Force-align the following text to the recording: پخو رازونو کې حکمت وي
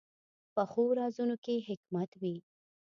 پخو 0.53 0.83
رازونو 0.99 1.35
کې 1.43 1.55
حکمت 1.67 2.11
وي 2.21 2.35